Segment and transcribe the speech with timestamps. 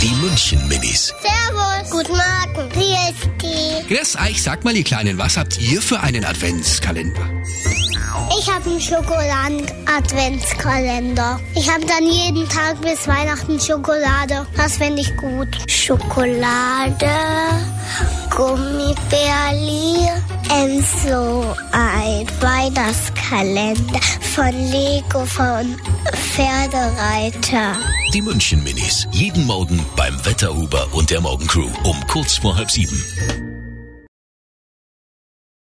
[0.00, 1.12] Die München Minis.
[1.22, 1.90] Servus.
[1.90, 2.70] Guten Morgen.
[2.74, 3.86] Wie ist die?
[3.94, 7.28] Grüß euch, sag mal, ihr Kleinen, was habt ihr für einen Adventskalender?
[8.38, 11.38] Ich habe einen Schokoladen-Adventskalender.
[11.54, 14.46] Ich habe dann jeden Tag bis Weihnachten Schokolade.
[14.56, 15.48] Das finde ich gut.
[15.70, 17.10] Schokolade,
[18.34, 20.08] Gummibärli,
[20.50, 24.00] Enzo ein Weihnachtskalender
[24.34, 25.76] von Lego von
[26.12, 27.76] Pferdereiter.
[28.14, 29.06] Die München Minis.
[29.12, 33.47] Jeden Morgen beim Wetterhuber und der Morgencrew um kurz vor halb sieben.